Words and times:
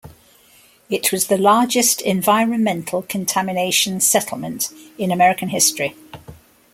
It 0.89 1.11
was 1.11 1.27
the 1.27 1.37
largest 1.37 2.01
environmental 2.01 3.03
contamination 3.03 3.99
settlement 4.01 4.73
in 4.97 5.11
American 5.11 5.49
history. 5.49 5.95